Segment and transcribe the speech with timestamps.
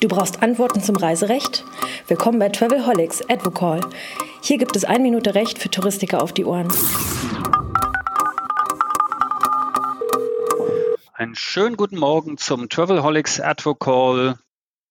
[0.00, 1.64] Du brauchst Antworten zum Reiserecht?
[2.08, 3.82] Willkommen bei Travelholics Advocall.
[4.42, 6.72] Hier gibt es ein Minute Recht für Touristiker auf die Ohren.
[11.12, 14.40] Einen schönen guten Morgen zum Travelholics Advocall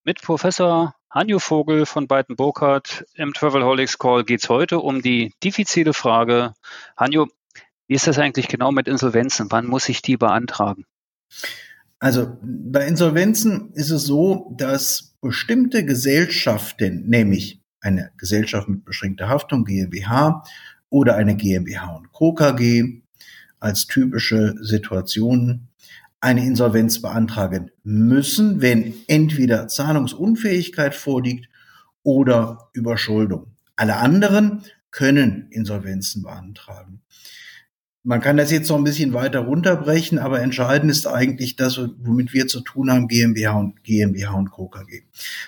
[0.06, 3.06] mit Professor Hanjo Vogel von Beiten Burkhardt.
[3.16, 6.54] Im Travelholics Call geht es heute um die diffizile Frage.
[6.96, 7.28] Hanjo,
[7.88, 9.48] wie ist das eigentlich genau mit Insolvenzen?
[9.50, 10.86] Wann muss ich die beantragen?
[12.00, 19.66] Also bei Insolvenzen ist es so, dass bestimmte Gesellschaften, nämlich eine Gesellschaft mit beschränkter Haftung,
[19.66, 20.44] GmbH,
[20.90, 22.34] oder eine GmbH und Co.
[22.34, 23.02] KG
[23.60, 25.70] als typische Situationen
[26.20, 31.50] eine Insolvenz beantragen müssen, wenn entweder Zahlungsunfähigkeit vorliegt
[32.04, 33.56] oder Überschuldung.
[33.76, 37.02] Alle anderen können Insolvenzen beantragen.
[38.06, 42.34] Man kann das jetzt noch ein bisschen weiter runterbrechen, aber entscheidend ist eigentlich das, womit
[42.34, 44.70] wir zu tun haben, GmbH und GmbH und Co.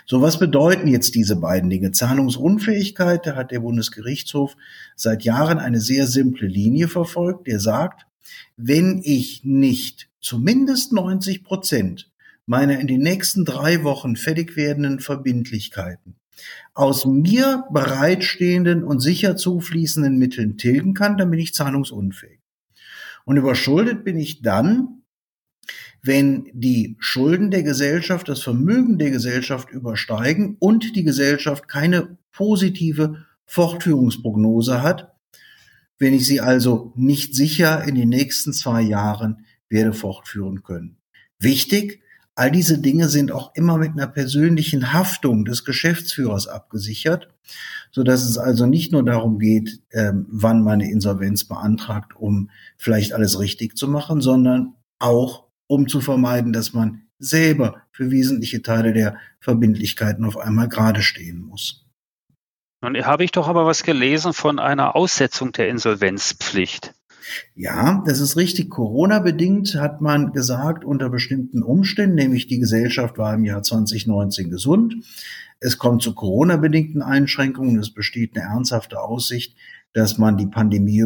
[0.05, 1.91] So, was bedeuten jetzt diese beiden Dinge?
[1.91, 4.55] Zahlungsunfähigkeit, da hat der Bundesgerichtshof
[4.95, 8.05] seit Jahren eine sehr simple Linie verfolgt, der sagt,
[8.55, 12.09] wenn ich nicht zumindest 90 Prozent
[12.45, 16.15] meiner in den nächsten drei Wochen fertig werdenden Verbindlichkeiten
[16.73, 22.34] aus mir bereitstehenden und sicher zufließenden Mitteln tilgen kann, dann bin ich zahlungsunfähig.
[23.25, 25.01] Und überschuldet bin ich dann,
[26.01, 33.25] wenn die Schulden der Gesellschaft das Vermögen der Gesellschaft übersteigen und die Gesellschaft keine positive
[33.45, 35.15] Fortführungsprognose hat,
[35.97, 40.97] wenn ich sie also nicht sicher in den nächsten zwei Jahren werde fortführen können.
[41.39, 42.01] Wichtig,
[42.35, 47.29] all diese Dinge sind auch immer mit einer persönlichen Haftung des Geschäftsführers abgesichert
[47.95, 52.49] so dass es also nicht nur darum geht, ähm, wann man eine Insolvenz beantragt, um
[52.77, 58.61] vielleicht alles richtig zu machen, sondern auch um zu vermeiden, dass man selber für wesentliche
[58.61, 61.85] Teile der Verbindlichkeiten auf einmal gerade stehen muss.
[62.81, 66.93] Nun habe ich doch aber was gelesen von einer Aussetzung der Insolvenzpflicht.
[67.55, 68.69] Ja, das ist richtig.
[68.69, 74.95] Corona-bedingt hat man gesagt, unter bestimmten Umständen, nämlich die Gesellschaft war im Jahr 2019 gesund.
[75.59, 77.79] Es kommt zu Corona-bedingten Einschränkungen.
[77.79, 79.55] Es besteht eine ernsthafte Aussicht,
[79.93, 81.01] dass man die Pandemie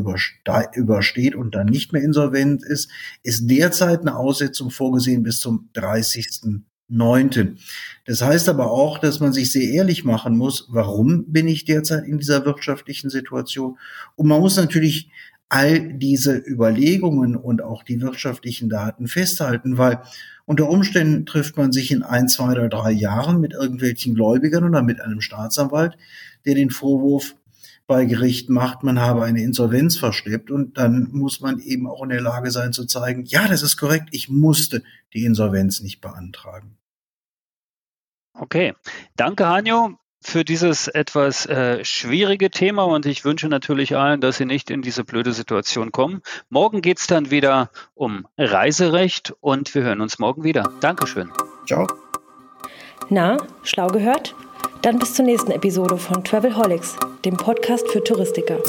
[0.73, 2.89] übersteht und dann nicht mehr insolvent ist.
[3.21, 7.57] Ist derzeit eine Aussetzung vorgesehen bis zum 30.09.
[8.05, 12.05] Das heißt aber auch, dass man sich sehr ehrlich machen muss, warum bin ich derzeit
[12.05, 13.77] in dieser wirtschaftlichen Situation?
[14.15, 15.11] Und man muss natürlich
[15.49, 20.01] all diese Überlegungen und auch die wirtschaftlichen Daten festhalten, weil
[20.45, 24.83] unter Umständen trifft man sich in ein, zwei oder drei Jahren mit irgendwelchen Gläubigern oder
[24.83, 25.97] mit einem Staatsanwalt,
[26.45, 27.35] der den Vorwurf
[27.87, 32.09] bei Gericht macht, man habe eine Insolvenz versteppt und dann muss man eben auch in
[32.09, 34.83] der Lage sein zu zeigen, ja, das ist korrekt, ich musste
[35.15, 36.77] die Insolvenz nicht beantragen.
[38.33, 38.75] Okay,
[39.15, 44.45] danke Hanjo für dieses etwas äh, schwierige Thema und ich wünsche natürlich allen, dass sie
[44.45, 46.21] nicht in diese blöde Situation kommen.
[46.49, 50.71] Morgen geht's dann wieder um Reiserecht und wir hören uns morgen wieder.
[50.81, 51.31] Dankeschön.
[51.65, 51.87] Ciao.
[53.09, 54.35] Na, schlau gehört?
[54.81, 58.59] Dann bis zur nächsten Episode von Travelholics, dem Podcast für Touristiker.